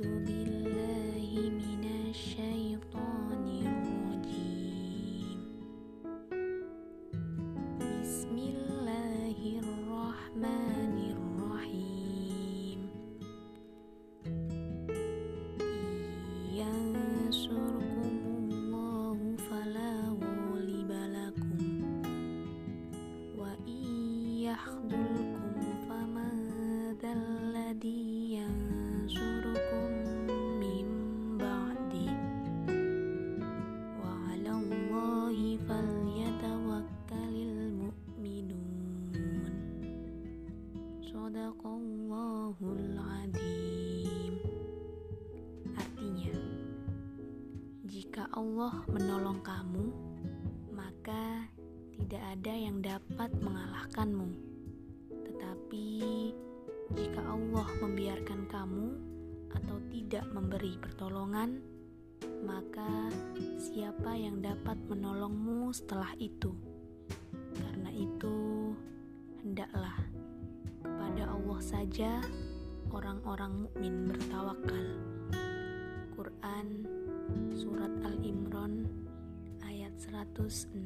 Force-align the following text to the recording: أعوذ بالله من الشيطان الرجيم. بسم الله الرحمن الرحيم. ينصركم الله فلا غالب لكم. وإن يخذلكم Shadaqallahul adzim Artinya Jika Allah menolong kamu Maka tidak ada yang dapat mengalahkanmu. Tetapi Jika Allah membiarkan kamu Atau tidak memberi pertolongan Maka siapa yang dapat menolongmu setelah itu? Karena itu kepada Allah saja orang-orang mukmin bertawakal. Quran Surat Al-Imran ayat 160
أعوذ 0.00 0.24
بالله 0.24 1.30
من 1.60 1.84
الشيطان 2.08 3.44
الرجيم. 3.68 5.40
بسم 8.00 8.34
الله 8.38 9.38
الرحمن 9.60 10.96
الرحيم. 11.16 12.80
ينصركم 16.60 18.24
الله 18.52 19.18
فلا 19.36 19.92
غالب 20.24 20.90
لكم. 21.16 21.60
وإن 23.36 23.84
يخذلكم 24.48 25.19
Shadaqallahul 41.30 42.98
adzim 42.98 44.34
Artinya 45.78 46.34
Jika 47.86 48.26
Allah 48.34 48.82
menolong 48.90 49.38
kamu 49.38 49.94
Maka 50.74 51.46
tidak 51.94 52.18
ada 52.34 52.50
yang 52.50 52.82
dapat 52.82 53.30
mengalahkanmu. 53.38 54.26
Tetapi 55.30 55.86
Jika 56.98 57.22
Allah 57.22 57.68
membiarkan 57.78 58.50
kamu 58.50 58.86
Atau 59.54 59.78
tidak 59.86 60.26
memberi 60.34 60.82
pertolongan 60.82 61.62
Maka 62.42 63.06
siapa 63.70 64.18
yang 64.18 64.42
dapat 64.42 64.82
menolongmu 64.90 65.70
setelah 65.70 66.10
itu? 66.18 66.50
Karena 67.54 67.94
itu 67.94 68.39
kepada 71.20 71.36
Allah 71.36 71.60
saja 71.60 72.12
orang-orang 72.96 73.68
mukmin 73.68 74.08
bertawakal. 74.08 74.86
Quran 76.16 76.88
Surat 77.52 77.92
Al-Imran 78.08 78.88
ayat 79.60 79.92
160 80.00 80.80